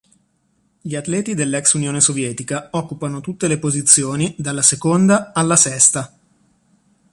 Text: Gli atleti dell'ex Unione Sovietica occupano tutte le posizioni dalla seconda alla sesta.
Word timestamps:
Gli 0.81 0.95
atleti 0.95 1.35
dell'ex 1.35 1.73
Unione 1.73 2.01
Sovietica 2.01 2.69
occupano 2.71 3.21
tutte 3.21 3.47
le 3.47 3.59
posizioni 3.59 4.33
dalla 4.35 4.63
seconda 4.63 5.31
alla 5.31 5.55
sesta. 5.55 6.11